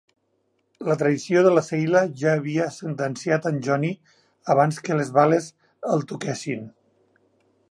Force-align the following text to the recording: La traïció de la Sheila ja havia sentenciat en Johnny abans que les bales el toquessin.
La 0.91 0.95
traïció 1.01 1.43
de 1.47 1.51
la 1.55 1.63
Sheila 1.67 2.01
ja 2.23 2.33
havia 2.39 2.65
sentenciat 2.79 3.47
en 3.53 3.61
Johnny 3.69 3.93
abans 4.55 4.83
que 4.89 5.01
les 5.01 5.15
bales 5.21 5.53
el 5.95 6.07
toquessin. 6.15 6.71